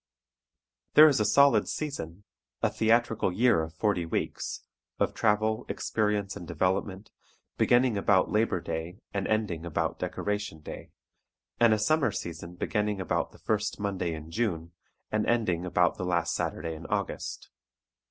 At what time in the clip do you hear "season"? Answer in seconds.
1.69-2.23, 12.11-12.55